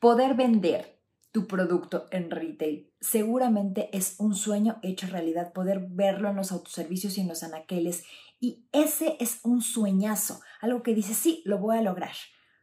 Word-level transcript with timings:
Poder 0.00 0.34
vender 0.34 0.98
tu 1.30 1.46
producto 1.46 2.06
en 2.10 2.30
retail. 2.30 2.90
Seguramente 3.00 3.94
es 3.96 4.16
un 4.18 4.34
sueño 4.34 4.78
hecho 4.82 5.06
realidad 5.06 5.52
poder 5.52 5.86
verlo 5.90 6.30
en 6.30 6.36
los 6.36 6.52
autoservicios 6.52 7.18
y 7.18 7.20
en 7.20 7.28
los 7.28 7.42
anaqueles. 7.42 8.04
Y 8.40 8.66
ese 8.72 9.18
es 9.20 9.40
un 9.44 9.60
sueñazo, 9.60 10.40
algo 10.62 10.82
que 10.82 10.94
dice, 10.94 11.12
sí, 11.12 11.42
lo 11.44 11.58
voy 11.58 11.76
a 11.76 11.82
lograr, 11.82 12.14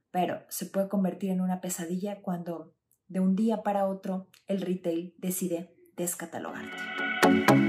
pero 0.10 0.42
se 0.50 0.66
puede 0.66 0.90
convertir 0.90 1.30
en 1.30 1.42
una 1.42 1.62
pesadilla 1.62 2.22
cuando 2.24 2.74
de 3.08 3.20
un 3.20 3.36
día 3.36 3.62
para 3.62 3.88
otro 3.88 4.28
el 4.48 4.60
retail 4.62 5.14
decide 5.20 5.78
descatalogarte. 5.96 7.67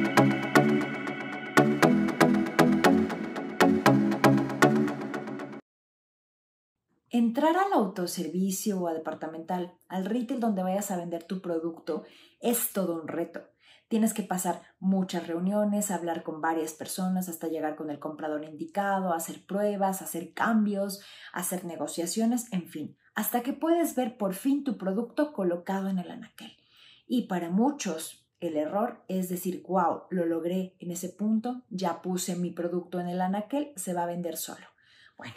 Entrar 7.38 7.56
al 7.56 7.72
autoservicio 7.72 8.80
o 8.80 8.88
a 8.88 8.94
departamental, 8.94 9.72
al 9.86 10.06
retail 10.06 10.40
donde 10.40 10.64
vayas 10.64 10.90
a 10.90 10.96
vender 10.96 11.22
tu 11.22 11.40
producto, 11.40 12.02
es 12.40 12.72
todo 12.72 13.00
un 13.00 13.06
reto. 13.06 13.42
Tienes 13.86 14.12
que 14.12 14.24
pasar 14.24 14.62
muchas 14.80 15.28
reuniones, 15.28 15.92
hablar 15.92 16.24
con 16.24 16.40
varias 16.40 16.72
personas 16.72 17.28
hasta 17.28 17.46
llegar 17.46 17.76
con 17.76 17.90
el 17.90 18.00
comprador 18.00 18.44
indicado, 18.44 19.12
hacer 19.12 19.46
pruebas, 19.46 20.02
hacer 20.02 20.32
cambios, 20.34 21.00
hacer 21.32 21.64
negociaciones, 21.64 22.52
en 22.52 22.66
fin, 22.66 22.96
hasta 23.14 23.44
que 23.44 23.52
puedes 23.52 23.94
ver 23.94 24.16
por 24.16 24.34
fin 24.34 24.64
tu 24.64 24.76
producto 24.76 25.32
colocado 25.32 25.88
en 25.88 26.00
el 26.00 26.10
anaquel. 26.10 26.56
Y 27.06 27.28
para 27.28 27.50
muchos, 27.50 28.28
el 28.40 28.56
error 28.56 29.04
es 29.06 29.28
decir, 29.28 29.62
wow, 29.68 30.06
lo 30.10 30.26
logré 30.26 30.74
en 30.80 30.90
ese 30.90 31.08
punto, 31.08 31.62
ya 31.70 32.02
puse 32.02 32.34
mi 32.34 32.50
producto 32.50 32.98
en 32.98 33.06
el 33.06 33.20
anaquel, 33.20 33.70
se 33.76 33.94
va 33.94 34.02
a 34.02 34.06
vender 34.06 34.36
solo. 34.36 34.66
Bueno, 35.16 35.36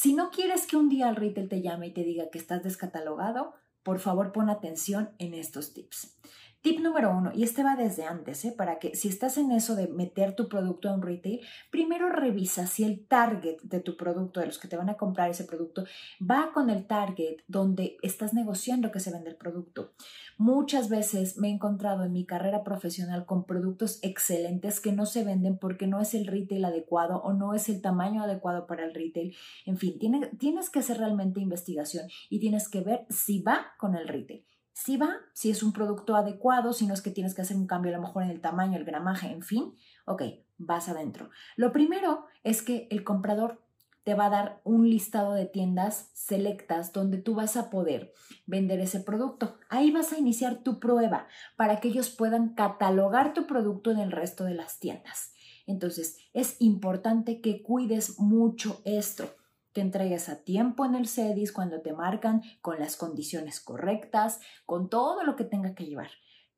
si 0.00 0.14
no 0.14 0.30
quieres 0.30 0.68
que 0.68 0.76
un 0.76 0.88
día 0.88 1.08
el 1.08 1.16
retail 1.16 1.48
te 1.48 1.60
llame 1.60 1.88
y 1.88 1.92
te 1.92 2.04
diga 2.04 2.30
que 2.30 2.38
estás 2.38 2.62
descatalogado, 2.62 3.54
por 3.82 3.98
favor 3.98 4.30
pon 4.30 4.48
atención 4.48 5.10
en 5.18 5.34
estos 5.34 5.74
tips. 5.74 6.16
Tip 6.60 6.80
número 6.80 7.16
uno, 7.16 7.30
y 7.32 7.44
este 7.44 7.62
va 7.62 7.76
desde 7.76 8.02
antes, 8.02 8.44
¿eh? 8.44 8.52
para 8.56 8.80
que 8.80 8.96
si 8.96 9.06
estás 9.06 9.38
en 9.38 9.52
eso 9.52 9.76
de 9.76 9.86
meter 9.86 10.34
tu 10.34 10.48
producto 10.48 10.88
a 10.88 10.94
un 10.94 11.02
retail, 11.02 11.40
primero 11.70 12.10
revisa 12.10 12.66
si 12.66 12.82
el 12.82 13.06
target 13.06 13.58
de 13.62 13.78
tu 13.78 13.96
producto, 13.96 14.40
de 14.40 14.46
los 14.46 14.58
que 14.58 14.66
te 14.66 14.76
van 14.76 14.90
a 14.90 14.96
comprar 14.96 15.30
ese 15.30 15.44
producto, 15.44 15.84
va 16.20 16.50
con 16.52 16.68
el 16.68 16.88
target 16.88 17.36
donde 17.46 17.96
estás 18.02 18.34
negociando 18.34 18.90
que 18.90 18.98
se 18.98 19.12
vende 19.12 19.30
el 19.30 19.36
producto. 19.36 19.92
Muchas 20.36 20.88
veces 20.88 21.38
me 21.38 21.46
he 21.46 21.52
encontrado 21.52 22.02
en 22.02 22.12
mi 22.12 22.26
carrera 22.26 22.64
profesional 22.64 23.24
con 23.24 23.44
productos 23.44 24.00
excelentes 24.02 24.80
que 24.80 24.90
no 24.90 25.06
se 25.06 25.22
venden 25.22 25.58
porque 25.58 25.86
no 25.86 26.00
es 26.00 26.12
el 26.14 26.26
retail 26.26 26.64
adecuado 26.64 27.22
o 27.22 27.34
no 27.34 27.54
es 27.54 27.68
el 27.68 27.80
tamaño 27.80 28.24
adecuado 28.24 28.66
para 28.66 28.84
el 28.84 28.94
retail. 28.94 29.36
En 29.64 29.76
fin, 29.76 29.96
tienes 30.38 30.70
que 30.70 30.80
hacer 30.80 30.98
realmente 30.98 31.38
investigación 31.38 32.08
y 32.28 32.40
tienes 32.40 32.68
que 32.68 32.80
ver 32.80 33.06
si 33.10 33.42
va 33.42 33.74
con 33.78 33.94
el 33.94 34.08
retail 34.08 34.44
si 34.84 34.96
va, 34.96 35.16
si 35.32 35.50
es 35.50 35.64
un 35.64 35.72
producto 35.72 36.14
adecuado, 36.14 36.72
si 36.72 36.86
no 36.86 36.94
es 36.94 37.02
que 37.02 37.10
tienes 37.10 37.34
que 37.34 37.42
hacer 37.42 37.56
un 37.56 37.66
cambio 37.66 37.92
a 37.92 37.96
lo 37.96 38.02
mejor 38.02 38.22
en 38.22 38.30
el 38.30 38.40
tamaño, 38.40 38.78
el 38.78 38.84
gramaje, 38.84 39.26
en 39.26 39.42
fin, 39.42 39.74
ok, 40.06 40.22
vas 40.56 40.88
adentro. 40.88 41.30
Lo 41.56 41.72
primero 41.72 42.26
es 42.44 42.62
que 42.62 42.86
el 42.92 43.02
comprador 43.02 43.60
te 44.04 44.14
va 44.14 44.26
a 44.26 44.30
dar 44.30 44.60
un 44.62 44.88
listado 44.88 45.34
de 45.34 45.46
tiendas 45.46 46.12
selectas 46.14 46.92
donde 46.92 47.18
tú 47.18 47.34
vas 47.34 47.56
a 47.56 47.70
poder 47.70 48.12
vender 48.46 48.78
ese 48.78 49.00
producto. 49.00 49.58
Ahí 49.68 49.90
vas 49.90 50.12
a 50.12 50.18
iniciar 50.18 50.62
tu 50.62 50.78
prueba 50.78 51.26
para 51.56 51.80
que 51.80 51.88
ellos 51.88 52.08
puedan 52.08 52.54
catalogar 52.54 53.34
tu 53.34 53.48
producto 53.48 53.90
en 53.90 53.98
el 53.98 54.12
resto 54.12 54.44
de 54.44 54.54
las 54.54 54.78
tiendas. 54.78 55.32
Entonces, 55.66 56.18
es 56.32 56.56
importante 56.60 57.40
que 57.40 57.62
cuides 57.64 58.20
mucho 58.20 58.80
esto 58.84 59.28
que 59.78 59.82
entregues 59.82 60.28
a 60.28 60.42
tiempo 60.42 60.84
en 60.84 60.96
el 60.96 61.06
CEDIS 61.06 61.52
cuando 61.52 61.82
te 61.82 61.92
marcan 61.92 62.42
con 62.60 62.80
las 62.80 62.96
condiciones 62.96 63.60
correctas, 63.60 64.40
con 64.66 64.88
todo 64.88 65.22
lo 65.22 65.36
que 65.36 65.44
tenga 65.44 65.76
que 65.76 65.86
llevar. 65.86 66.10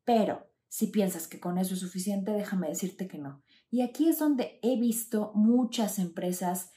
Pero 0.05 0.49
si 0.69 0.87
piensas 0.87 1.29
que 1.29 1.39
con 1.39 1.59
eso 1.59 1.75
es 1.75 1.81
suficiente, 1.81 2.33
déjame 2.33 2.69
decirte 2.69 3.09
que 3.09 3.19
no. 3.19 3.43
Y 3.71 3.83
aquí 3.83 4.09
es 4.09 4.19
donde 4.19 4.59
he 4.63 4.81
visto 4.81 5.33
muchas 5.35 5.99
empresas 5.99 6.73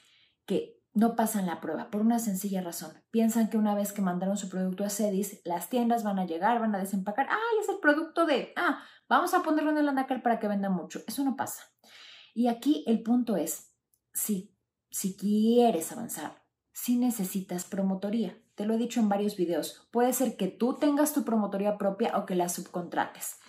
que 0.46 0.84
no 0.94 1.16
pasan 1.16 1.46
la 1.46 1.62
prueba 1.62 1.90
por 1.90 2.02
una 2.02 2.20
sencilla 2.20 2.62
razón. 2.62 2.92
Piensan 3.10 3.50
que 3.50 3.58
una 3.58 3.74
vez 3.74 3.94
que 3.94 4.02
mandaron 4.02 4.36
su 4.36 4.50
producto 4.50 4.84
a 4.84 4.90
CEDIS, 4.90 5.44
las 5.46 5.70
tiendas 5.70 6.04
van 6.04 6.20
a 6.20 6.26
llegar, 6.26 6.60
van 6.60 6.76
a 6.76 6.80
desempacar. 6.80 7.28
¡Ay, 7.30 7.60
es 7.62 7.70
el 7.70 7.80
producto 7.80 8.26
de! 8.26 8.52
Ah, 8.58 8.84
vamos 9.08 9.34
a 9.34 9.44
ponerlo 9.44 9.72
en 9.72 9.78
el 9.78 9.88
anacal 9.88 10.22
para 10.22 10.40
que 10.40 10.50
venda 10.50 10.70
mucho. 10.70 11.04
Eso 11.08 11.24
no 11.24 11.38
pasa. 11.38 11.64
Y 12.34 12.48
aquí 12.50 12.84
el 12.86 13.02
punto 13.02 13.38
es, 13.38 13.74
sí, 14.12 14.53
si 14.94 15.18
quieres 15.18 15.92
avanzar, 15.92 16.44
si 16.72 16.98
necesitas 16.98 17.64
promotoría. 17.64 18.38
Te 18.54 18.68
lo 18.68 18.76
he 18.76 18.78
dicho 18.78 19.00
en 19.00 19.10
varios 19.10 19.36
videos. 19.36 19.88
Puede 19.92 20.14
ser 20.14 20.38
que 20.38 20.48
tú 20.48 20.76
tengas 20.76 21.14
tu 21.14 21.26
promotoría 21.26 21.80
propia 21.80 22.16
o 22.16 22.28
que 22.28 22.36
la 22.36 22.48
subcontrates. 22.48 23.40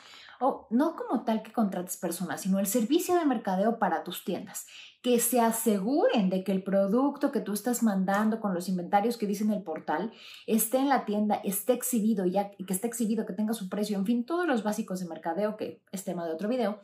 O 0.40 0.66
no 0.70 0.96
como 0.96 1.22
tal 1.24 1.42
que 1.42 1.52
contrates 1.52 1.98
personas, 1.98 2.40
sino 2.40 2.58
el 2.58 2.66
servicio 2.66 3.14
de 3.16 3.26
mercadeo 3.26 3.78
para 3.78 4.04
tus 4.04 4.24
tiendas. 4.24 4.66
Que 5.02 5.20
se 5.20 5.38
aseguren 5.38 6.30
de 6.30 6.44
que 6.44 6.52
el 6.52 6.62
producto 6.62 7.30
que 7.30 7.40
tú 7.40 7.52
estás 7.52 7.82
mandando 7.82 8.40
con 8.40 8.54
los 8.54 8.70
inventarios 8.70 9.18
que 9.18 9.26
dicen 9.26 9.52
el 9.52 9.62
portal 9.62 10.12
esté 10.46 10.78
en 10.78 10.88
la 10.88 11.04
tienda, 11.04 11.34
esté 11.44 11.74
exhibido, 11.74 12.24
ya 12.24 12.52
que 12.52 12.72
esté 12.72 12.86
exhibido, 12.86 13.26
que 13.26 13.34
tenga 13.34 13.52
su 13.52 13.68
precio, 13.68 13.98
en 13.98 14.06
fin, 14.06 14.24
todos 14.24 14.46
los 14.46 14.62
básicos 14.62 15.00
de 15.00 15.08
mercadeo, 15.08 15.58
que 15.58 15.82
es 15.92 16.04
tema 16.04 16.24
de 16.24 16.32
otro 16.32 16.48
video 16.48 16.80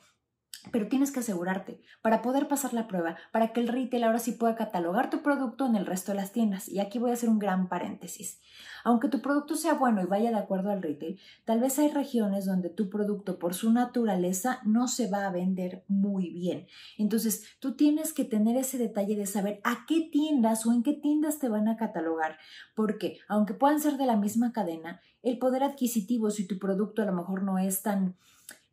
pero 0.72 0.88
tienes 0.88 1.10
que 1.10 1.20
asegurarte 1.20 1.80
para 2.02 2.22
poder 2.22 2.48
pasar 2.48 2.74
la 2.74 2.86
prueba, 2.86 3.16
para 3.32 3.52
que 3.52 3.60
el 3.60 3.68
retail 3.68 4.04
ahora 4.04 4.18
sí 4.18 4.32
pueda 4.32 4.56
catalogar 4.56 5.10
tu 5.10 5.22
producto 5.22 5.66
en 5.66 5.76
el 5.76 5.86
resto 5.86 6.12
de 6.12 6.16
las 6.16 6.32
tiendas. 6.32 6.68
Y 6.68 6.80
aquí 6.80 6.98
voy 6.98 7.10
a 7.10 7.14
hacer 7.14 7.28
un 7.28 7.38
gran 7.38 7.68
paréntesis. 7.68 8.40
Aunque 8.84 9.08
tu 9.08 9.20
producto 9.20 9.56
sea 9.56 9.74
bueno 9.74 10.02
y 10.02 10.06
vaya 10.06 10.30
de 10.30 10.38
acuerdo 10.38 10.70
al 10.70 10.82
retail, 10.82 11.18
tal 11.44 11.60
vez 11.60 11.78
hay 11.78 11.90
regiones 11.90 12.46
donde 12.46 12.70
tu 12.70 12.88
producto 12.88 13.38
por 13.38 13.54
su 13.54 13.72
naturaleza 13.72 14.60
no 14.64 14.88
se 14.88 15.08
va 15.08 15.26
a 15.26 15.30
vender 15.30 15.84
muy 15.88 16.30
bien. 16.30 16.66
Entonces, 16.98 17.44
tú 17.60 17.74
tienes 17.74 18.12
que 18.12 18.24
tener 18.24 18.56
ese 18.56 18.78
detalle 18.78 19.16
de 19.16 19.26
saber 19.26 19.60
a 19.64 19.84
qué 19.86 20.08
tiendas 20.10 20.66
o 20.66 20.72
en 20.72 20.82
qué 20.82 20.94
tiendas 20.94 21.38
te 21.38 21.48
van 21.48 21.68
a 21.68 21.76
catalogar, 21.76 22.38
porque 22.74 23.18
aunque 23.28 23.54
puedan 23.54 23.80
ser 23.80 23.96
de 23.96 24.06
la 24.06 24.16
misma 24.16 24.52
cadena, 24.52 25.00
el 25.22 25.38
poder 25.38 25.62
adquisitivo, 25.62 26.30
si 26.30 26.46
tu 26.46 26.58
producto 26.58 27.02
a 27.02 27.06
lo 27.06 27.12
mejor 27.12 27.42
no 27.42 27.58
es 27.58 27.82
tan 27.82 28.16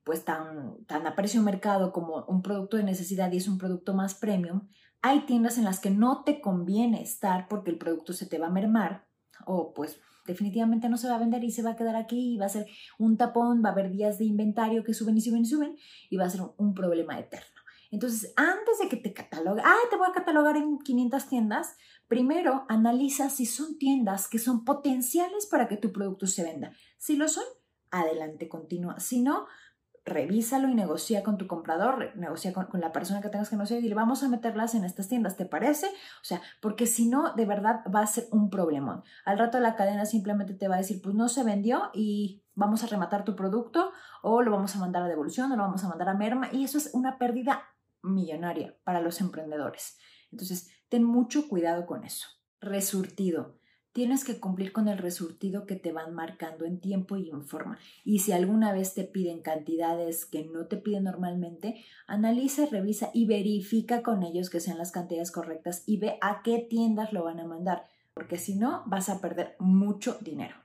pues 0.07 0.23
tan, 0.23 0.85
tan 0.85 1.05
a 1.05 1.17
precio 1.17 1.41
mercado 1.41 1.91
como 1.91 2.23
un 2.29 2.41
producto 2.41 2.77
de 2.77 2.83
necesidad 2.83 3.29
y 3.33 3.37
es 3.37 3.49
un 3.49 3.57
producto 3.57 3.93
más 3.93 4.15
premium, 4.15 4.69
hay 5.01 5.25
tiendas 5.25 5.57
en 5.57 5.65
las 5.65 5.81
que 5.81 5.89
no 5.89 6.23
te 6.23 6.39
conviene 6.39 7.01
estar 7.01 7.49
porque 7.49 7.71
el 7.71 7.77
producto 7.77 8.13
se 8.13 8.25
te 8.25 8.39
va 8.39 8.47
a 8.47 8.51
mermar 8.51 9.05
o 9.45 9.73
pues 9.73 9.99
definitivamente 10.25 10.87
no 10.87 10.95
se 10.95 11.09
va 11.09 11.15
a 11.15 11.19
vender 11.19 11.43
y 11.43 11.51
se 11.51 11.61
va 11.61 11.71
a 11.71 11.75
quedar 11.75 11.97
aquí 11.97 12.35
y 12.35 12.37
va 12.37 12.45
a 12.45 12.49
ser 12.49 12.67
un 12.97 13.17
tapón, 13.17 13.61
va 13.61 13.67
a 13.67 13.71
haber 13.73 13.91
días 13.91 14.17
de 14.17 14.23
inventario 14.23 14.85
que 14.85 14.93
suben 14.93 15.17
y 15.17 15.21
suben 15.21 15.41
y 15.41 15.45
suben 15.45 15.75
y 16.09 16.15
va 16.15 16.23
a 16.23 16.29
ser 16.29 16.39
un, 16.55 16.73
problema 16.73 17.19
eterno. 17.19 17.59
Entonces, 17.91 18.33
antes 18.37 18.79
de 18.79 18.87
que 18.87 18.95
te 18.95 19.13
catalogue, 19.13 19.61
ah, 19.65 19.75
te 19.89 19.97
voy 19.97 20.07
a 20.09 20.13
catalogar 20.13 20.55
en 20.55 20.79
500 20.79 21.27
tiendas, 21.27 21.75
primero 22.07 22.65
analiza 22.69 23.29
si 23.29 23.45
son 23.45 23.77
tiendas 23.77 24.29
que 24.29 24.39
son 24.39 24.63
potenciales 24.63 25.47
para 25.47 25.67
que 25.67 25.75
tu 25.75 25.91
producto 25.91 26.27
se 26.27 26.43
venda. 26.43 26.71
Si 26.97 27.17
lo 27.17 27.27
son, 27.27 27.43
adelante, 27.91 28.47
continúa. 28.47 29.01
Si 29.01 29.21
no, 29.21 29.47
revísalo 30.07 30.69
y 30.69 30.73
negocia 30.73 31.21
con 31.21 31.37
tu 31.37 31.47
comprador, 31.47 32.13
negocia 32.15 32.53
con, 32.53 32.67
la 32.79 32.91
persona 32.91 33.21
que 33.21 33.29
tengas 33.29 33.49
que 33.49 33.57
negociar 33.57 33.79
y 33.79 33.83
dile, 33.83 33.95
vamos 33.95 34.23
a 34.23 34.29
meterlas 34.29 34.73
en 34.73 34.85
estas 34.85 35.09
tiendas, 35.09 35.35
¿te 35.35 35.45
parece? 35.45 35.87
O 35.87 36.23
sea, 36.23 36.41
porque 36.61 36.87
si 36.87 37.07
no, 37.07 37.33
de 37.33 37.45
verdad 37.45 37.81
va 37.93 38.01
a 38.01 38.07
ser 38.07 38.27
un 38.31 38.49
problemón. 38.49 39.03
Al 39.25 39.37
rato 39.37 39.59
la 39.59 39.75
cadena 39.75 40.05
simplemente 40.05 40.53
te 40.53 40.67
va 40.67 40.75
a 40.75 40.79
decir, 40.79 41.01
pues 41.01 41.13
no 41.13 41.27
se 41.27 41.43
vendió 41.43 41.91
y 41.93 42.41
vamos 42.55 42.83
a 42.83 42.87
rematar 42.87 43.25
tu 43.25 43.35
producto 43.35 43.91
o 44.23 44.41
lo 44.41 44.51
vamos 44.51 44.75
a 44.75 44.79
mandar 44.79 45.03
a 45.03 45.07
devolución 45.07 45.51
o 45.51 45.57
lo 45.57 45.63
vamos 45.63 45.83
a 45.83 45.89
mandar 45.89 46.09
a 46.09 46.13
merma 46.13 46.49
y 46.51 46.63
eso 46.63 46.77
es 46.77 46.91
una 46.93 47.17
pérdida 47.17 47.63
millonaria 48.01 48.77
para 48.85 49.01
los 49.01 49.19
emprendedores. 49.19 49.97
Entonces, 50.31 50.69
ten 50.87 51.03
mucho 51.03 51.49
cuidado 51.49 51.85
con 51.85 52.05
eso. 52.05 52.27
Resurtido 52.61 53.56
tienes 53.97 54.23
que 54.23 54.39
cumplir 54.39 54.73
con 54.73 54.89
el 54.89 54.99
resurtido 54.99 55.65
que 55.65 55.75
te 55.75 55.91
van 55.91 56.13
marcando 56.13 56.65
en 56.65 56.79
tiempo 56.79 57.17
y 57.17 57.31
en 57.31 57.41
forma. 57.41 57.79
Y 58.05 58.19
si 58.19 58.31
alguna 58.31 58.71
vez 58.71 58.93
te 58.93 59.05
piden 59.05 59.41
cantidades 59.41 60.27
que 60.27 60.45
no 60.45 60.67
te 60.67 60.77
piden 60.77 61.05
normalmente, 61.05 61.83
analiza, 62.05 62.67
revisa 62.67 63.09
y 63.11 63.25
verifica 63.25 64.03
con 64.03 64.21
ellos 64.21 64.51
que 64.51 64.59
sean 64.59 64.77
las 64.77 64.91
cantidades 64.91 65.31
correctas 65.31 65.81
y 65.87 65.97
ve 65.97 66.19
a 66.21 66.43
qué 66.43 66.59
tiendas 66.59 67.11
lo 67.11 67.23
van 67.23 67.39
a 67.39 67.47
mandar, 67.47 67.87
porque 68.13 68.37
si 68.37 68.53
no 68.53 68.83
vas 68.85 69.09
a 69.09 69.19
perder 69.19 69.55
mucho 69.57 70.19
dinero. 70.21 70.57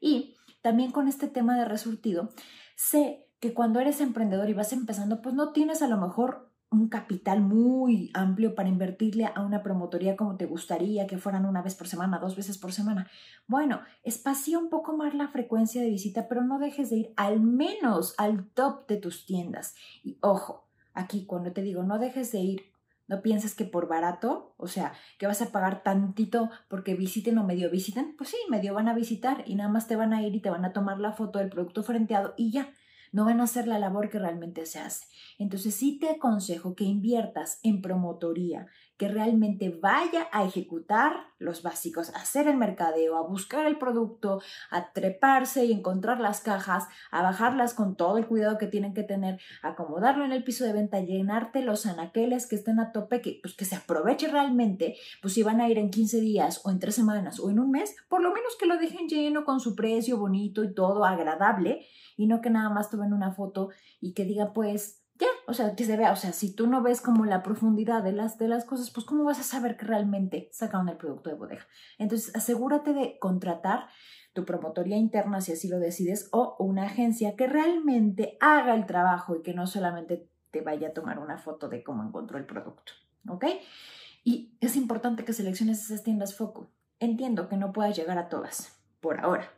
Y 0.00 0.34
también 0.60 0.90
con 0.90 1.06
este 1.06 1.28
tema 1.28 1.56
de 1.56 1.66
resurtido, 1.66 2.30
sé 2.74 3.28
que 3.38 3.54
cuando 3.54 3.78
eres 3.78 4.00
emprendedor 4.00 4.50
y 4.50 4.54
vas 4.54 4.72
empezando, 4.72 5.22
pues 5.22 5.36
no 5.36 5.52
tienes 5.52 5.82
a 5.82 5.86
lo 5.86 5.98
mejor 5.98 6.49
un 6.70 6.88
capital 6.88 7.40
muy 7.40 8.10
amplio 8.14 8.54
para 8.54 8.68
invertirle 8.68 9.26
a 9.26 9.40
una 9.40 9.62
promotoría 9.62 10.16
como 10.16 10.36
te 10.36 10.46
gustaría, 10.46 11.06
que 11.06 11.18
fueran 11.18 11.44
una 11.44 11.62
vez 11.62 11.74
por 11.74 11.88
semana, 11.88 12.18
dos 12.18 12.36
veces 12.36 12.58
por 12.58 12.72
semana. 12.72 13.08
Bueno, 13.48 13.80
espacia 14.04 14.58
un 14.58 14.70
poco 14.70 14.96
más 14.96 15.14
la 15.14 15.28
frecuencia 15.28 15.82
de 15.82 15.90
visita, 15.90 16.28
pero 16.28 16.42
no 16.44 16.58
dejes 16.58 16.90
de 16.90 16.96
ir 16.96 17.12
al 17.16 17.40
menos 17.40 18.14
al 18.18 18.46
top 18.50 18.86
de 18.86 18.98
tus 18.98 19.26
tiendas. 19.26 19.74
Y 20.04 20.18
ojo, 20.20 20.68
aquí 20.94 21.26
cuando 21.26 21.52
te 21.52 21.62
digo 21.62 21.82
no 21.82 21.98
dejes 21.98 22.32
de 22.32 22.40
ir 22.40 22.62
No 23.08 23.22
pienses 23.22 23.56
que 23.56 23.64
por 23.64 23.88
barato, 23.88 24.54
o 24.56 24.68
sea, 24.68 24.92
que 25.18 25.26
vas 25.26 25.42
a 25.42 25.50
pagar 25.50 25.82
tantito 25.82 26.48
porque 26.68 26.94
visiten 26.94 27.38
o 27.38 27.44
medio 27.44 27.68
visiten. 27.68 28.14
Pues 28.16 28.30
sí, 28.30 28.36
medio 28.48 28.72
van 28.72 28.86
a 28.86 28.94
visitar 28.94 29.42
y 29.46 29.56
nada 29.56 29.68
más 29.68 29.88
te 29.88 29.96
van 29.96 30.12
a 30.12 30.22
ir 30.22 30.32
y 30.36 30.40
te 30.40 30.48
van 30.48 30.64
a 30.64 30.72
tomar 30.72 31.00
la 31.00 31.10
foto 31.10 31.40
del 31.40 31.48
producto 31.48 31.82
frenteado 31.82 32.34
y 32.36 32.52
ya 32.52 32.70
no 33.12 33.24
van 33.24 33.40
a 33.40 33.44
hacer 33.44 33.66
la 33.66 33.78
labor 33.78 34.10
que 34.10 34.18
realmente 34.18 34.66
se 34.66 34.78
hace. 34.78 35.06
Entonces 35.38 35.74
sí 35.74 35.98
te 35.98 36.10
aconsejo 36.10 36.74
que 36.74 36.84
inviertas 36.84 37.60
en 37.62 37.82
promotoría, 37.82 38.66
que 39.00 39.08
realmente 39.08 39.70
vaya 39.70 40.28
a 40.30 40.44
ejecutar 40.44 41.24
los 41.38 41.62
básicos, 41.62 42.10
a 42.10 42.18
hacer 42.18 42.46
el 42.48 42.58
mercadeo, 42.58 43.16
a 43.16 43.26
buscar 43.26 43.64
el 43.64 43.78
producto, 43.78 44.42
a 44.70 44.92
treparse 44.92 45.64
y 45.64 45.72
encontrar 45.72 46.20
las 46.20 46.42
cajas, 46.42 46.86
a 47.10 47.22
bajarlas 47.22 47.72
con 47.72 47.96
todo 47.96 48.18
el 48.18 48.26
cuidado 48.26 48.58
que 48.58 48.66
tienen 48.66 48.92
que 48.92 49.02
tener, 49.02 49.40
acomodarlo 49.62 50.26
en 50.26 50.32
el 50.32 50.44
piso 50.44 50.66
de 50.66 50.74
venta, 50.74 51.00
llenarte 51.00 51.62
los 51.62 51.86
anaqueles 51.86 52.46
que 52.46 52.56
estén 52.56 52.78
a 52.78 52.92
tope, 52.92 53.22
que, 53.22 53.38
pues, 53.40 53.54
que 53.54 53.64
se 53.64 53.76
aproveche 53.76 54.28
realmente, 54.28 54.98
pues 55.22 55.32
si 55.32 55.42
van 55.42 55.62
a 55.62 55.70
ir 55.70 55.78
en 55.78 55.88
15 55.88 56.20
días 56.20 56.60
o 56.64 56.70
en 56.70 56.78
3 56.78 56.94
semanas 56.94 57.40
o 57.40 57.48
en 57.48 57.58
un 57.58 57.70
mes, 57.70 57.96
por 58.10 58.20
lo 58.20 58.34
menos 58.34 58.54
que 58.60 58.66
lo 58.66 58.76
dejen 58.76 59.08
lleno 59.08 59.46
con 59.46 59.60
su 59.60 59.74
precio 59.74 60.18
bonito 60.18 60.62
y 60.62 60.74
todo 60.74 61.06
agradable 61.06 61.86
y 62.18 62.26
no 62.26 62.42
que 62.42 62.50
nada 62.50 62.68
más 62.68 62.90
tomen 62.90 63.14
una 63.14 63.32
foto 63.32 63.70
y 63.98 64.12
que 64.12 64.26
diga 64.26 64.52
pues 64.52 65.00
ya, 65.20 65.26
o 65.46 65.54
sea, 65.54 65.74
que 65.74 65.84
se 65.84 65.96
vea, 65.96 66.12
o 66.12 66.16
sea, 66.16 66.32
si 66.32 66.54
tú 66.54 66.66
no 66.66 66.82
ves 66.82 67.00
como 67.00 67.24
la 67.24 67.42
profundidad 67.42 68.02
de 68.02 68.12
las, 68.12 68.38
de 68.38 68.48
las 68.48 68.64
cosas, 68.64 68.90
pues 68.90 69.06
cómo 69.06 69.24
vas 69.24 69.38
a 69.38 69.44
saber 69.44 69.76
que 69.76 69.86
realmente 69.86 70.48
sacaron 70.52 70.88
el 70.88 70.96
producto 70.96 71.30
de 71.30 71.36
bodega. 71.36 71.66
Entonces, 71.98 72.34
asegúrate 72.34 72.92
de 72.92 73.18
contratar 73.18 73.88
tu 74.32 74.44
promotoría 74.44 74.96
interna 74.96 75.40
si 75.40 75.52
así 75.52 75.68
lo 75.68 75.78
decides 75.78 76.28
o 76.32 76.56
una 76.58 76.84
agencia 76.84 77.36
que 77.36 77.46
realmente 77.46 78.36
haga 78.40 78.74
el 78.74 78.86
trabajo 78.86 79.36
y 79.36 79.42
que 79.42 79.54
no 79.54 79.66
solamente 79.66 80.28
te 80.50 80.60
vaya 80.60 80.88
a 80.88 80.92
tomar 80.92 81.18
una 81.18 81.38
foto 81.38 81.68
de 81.68 81.82
cómo 81.82 82.02
encontró 82.02 82.38
el 82.38 82.46
producto, 82.46 82.92
¿ok? 83.28 83.44
Y 84.24 84.56
es 84.60 84.76
importante 84.76 85.24
que 85.24 85.32
selecciones 85.32 85.84
esas 85.84 86.02
tiendas 86.02 86.34
foco. 86.34 86.70
Entiendo 86.98 87.48
que 87.48 87.56
no 87.56 87.72
puedas 87.72 87.96
llegar 87.96 88.18
a 88.18 88.28
todas 88.28 88.78
por 89.00 89.20
ahora, 89.20 89.50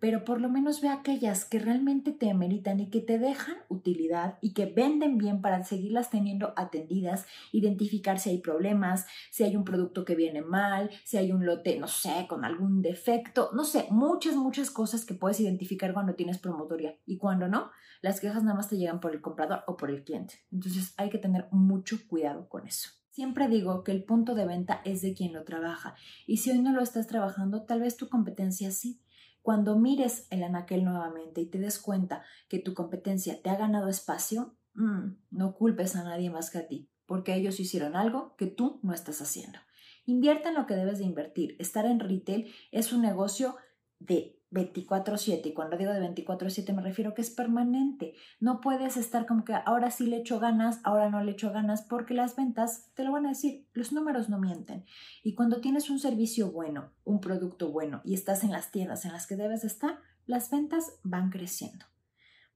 pero 0.00 0.24
por 0.24 0.40
lo 0.40 0.48
menos 0.48 0.80
ve 0.80 0.88
aquellas 0.88 1.44
que 1.44 1.58
realmente 1.58 2.12
te 2.12 2.32
meritan 2.34 2.80
y 2.80 2.90
que 2.90 3.00
te 3.00 3.18
dejan 3.18 3.56
utilidad 3.68 4.38
y 4.40 4.52
que 4.52 4.66
venden 4.66 5.18
bien 5.18 5.40
para 5.40 5.64
seguirlas 5.64 6.10
teniendo 6.10 6.52
atendidas, 6.56 7.26
identificar 7.52 8.18
si 8.18 8.30
hay 8.30 8.38
problemas, 8.38 9.06
si 9.30 9.44
hay 9.44 9.56
un 9.56 9.64
producto 9.64 10.04
que 10.04 10.14
viene 10.14 10.42
mal, 10.42 10.90
si 11.04 11.16
hay 11.16 11.32
un 11.32 11.44
lote, 11.44 11.78
no 11.78 11.88
sé, 11.88 12.26
con 12.28 12.44
algún 12.44 12.82
defecto, 12.82 13.50
no 13.54 13.64
sé, 13.64 13.86
muchas, 13.90 14.36
muchas 14.36 14.70
cosas 14.70 15.04
que 15.04 15.14
puedes 15.14 15.40
identificar 15.40 15.92
cuando 15.92 16.14
tienes 16.14 16.38
promotoria 16.38 16.96
y 17.06 17.18
cuando 17.18 17.48
no, 17.48 17.70
las 18.00 18.20
quejas 18.20 18.42
nada 18.42 18.56
más 18.56 18.68
te 18.68 18.76
llegan 18.76 19.00
por 19.00 19.12
el 19.12 19.20
comprador 19.20 19.64
o 19.66 19.76
por 19.76 19.90
el 19.90 20.04
cliente. 20.04 20.34
Entonces 20.52 20.94
hay 20.96 21.10
que 21.10 21.18
tener 21.18 21.48
mucho 21.50 21.98
cuidado 22.08 22.48
con 22.48 22.66
eso. 22.66 22.90
Siempre 23.10 23.48
digo 23.48 23.82
que 23.82 23.90
el 23.90 24.04
punto 24.04 24.36
de 24.36 24.46
venta 24.46 24.80
es 24.84 25.02
de 25.02 25.12
quien 25.12 25.32
lo 25.32 25.42
trabaja 25.42 25.96
y 26.26 26.36
si 26.36 26.52
hoy 26.52 26.60
no 26.60 26.72
lo 26.72 26.82
estás 26.82 27.08
trabajando, 27.08 27.64
tal 27.64 27.80
vez 27.80 27.96
tu 27.96 28.08
competencia 28.08 28.70
sí. 28.70 29.00
Cuando 29.48 29.78
mires 29.78 30.26
el 30.28 30.42
anaquel 30.42 30.84
nuevamente 30.84 31.40
y 31.40 31.46
te 31.46 31.58
des 31.58 31.78
cuenta 31.78 32.22
que 32.50 32.58
tu 32.58 32.74
competencia 32.74 33.40
te 33.40 33.48
ha 33.48 33.56
ganado 33.56 33.88
espacio, 33.88 34.58
mm, 34.74 35.16
no 35.30 35.54
culpes 35.54 35.96
a 35.96 36.04
nadie 36.04 36.28
más 36.28 36.50
que 36.50 36.58
a 36.58 36.68
ti, 36.68 36.90
porque 37.06 37.34
ellos 37.34 37.58
hicieron 37.58 37.96
algo 37.96 38.36
que 38.36 38.48
tú 38.48 38.78
no 38.82 38.92
estás 38.92 39.22
haciendo. 39.22 39.58
Invierte 40.04 40.50
en 40.50 40.54
lo 40.54 40.66
que 40.66 40.74
debes 40.74 40.98
de 40.98 41.06
invertir. 41.06 41.56
Estar 41.58 41.86
en 41.86 41.98
retail 41.98 42.52
es 42.72 42.92
un 42.92 43.00
negocio 43.00 43.56
de 43.98 44.37
24/7 44.50 45.48
y 45.50 45.52
cuando 45.52 45.76
digo 45.76 45.92
de 45.92 46.00
24/7 46.00 46.72
me 46.72 46.82
refiero 46.82 47.14
que 47.14 47.22
es 47.22 47.30
permanente. 47.30 48.14
No 48.40 48.60
puedes 48.60 48.96
estar 48.96 49.26
como 49.26 49.44
que 49.44 49.54
ahora 49.54 49.90
sí 49.90 50.06
le 50.06 50.18
echo 50.18 50.40
ganas, 50.40 50.80
ahora 50.84 51.10
no 51.10 51.22
le 51.22 51.32
echo 51.32 51.52
ganas 51.52 51.82
porque 51.82 52.14
las 52.14 52.36
ventas 52.36 52.90
te 52.94 53.04
lo 53.04 53.12
van 53.12 53.26
a 53.26 53.30
decir, 53.30 53.66
los 53.72 53.92
números 53.92 54.28
no 54.28 54.38
mienten. 54.38 54.84
Y 55.22 55.34
cuando 55.34 55.60
tienes 55.60 55.90
un 55.90 55.98
servicio 55.98 56.50
bueno, 56.50 56.92
un 57.04 57.20
producto 57.20 57.70
bueno 57.70 58.00
y 58.04 58.14
estás 58.14 58.44
en 58.44 58.52
las 58.52 58.70
tiendas 58.70 59.04
en 59.04 59.12
las 59.12 59.26
que 59.26 59.36
debes 59.36 59.64
estar, 59.64 59.98
las 60.26 60.50
ventas 60.50 60.98
van 61.02 61.30
creciendo. 61.30 61.86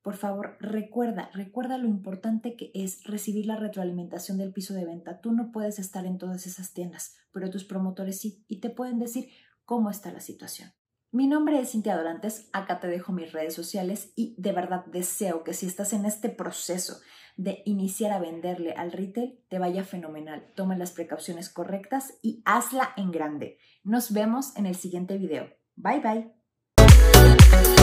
Por 0.02 0.16
favor, 0.16 0.56
recuerda, 0.58 1.30
recuerda 1.32 1.78
lo 1.78 1.86
importante 1.86 2.56
que 2.56 2.72
es 2.74 3.04
recibir 3.04 3.46
la 3.46 3.56
retroalimentación 3.56 4.36
del 4.36 4.52
piso 4.52 4.74
de 4.74 4.84
venta. 4.84 5.20
Tú 5.20 5.30
no 5.32 5.52
puedes 5.52 5.78
estar 5.78 6.06
en 6.06 6.18
todas 6.18 6.46
esas 6.46 6.72
tiendas, 6.72 7.16
pero 7.32 7.50
tus 7.50 7.64
promotores 7.64 8.20
sí 8.20 8.44
y 8.48 8.58
te 8.58 8.68
pueden 8.68 8.98
decir 8.98 9.28
cómo 9.64 9.90
está 9.90 10.12
la 10.12 10.20
situación. 10.20 10.72
Mi 11.14 11.26
nombre 11.26 11.60
es 11.60 11.72
Cintia 11.72 11.94
Dorantes, 11.94 12.48
acá 12.54 12.80
te 12.80 12.86
dejo 12.86 13.12
mis 13.12 13.32
redes 13.32 13.52
sociales 13.52 14.14
y 14.16 14.34
de 14.38 14.52
verdad 14.52 14.86
deseo 14.86 15.44
que 15.44 15.52
si 15.52 15.66
estás 15.66 15.92
en 15.92 16.06
este 16.06 16.30
proceso 16.30 17.02
de 17.36 17.62
iniciar 17.66 18.12
a 18.12 18.18
venderle 18.18 18.72
al 18.72 18.92
retail, 18.92 19.38
te 19.50 19.58
vaya 19.58 19.84
fenomenal. 19.84 20.50
Toma 20.54 20.74
las 20.74 20.92
precauciones 20.92 21.50
correctas 21.50 22.14
y 22.22 22.40
hazla 22.46 22.94
en 22.96 23.10
grande. 23.10 23.58
Nos 23.84 24.14
vemos 24.14 24.56
en 24.56 24.64
el 24.64 24.74
siguiente 24.74 25.18
video. 25.18 25.50
Bye 25.76 26.00
bye. 26.00 27.81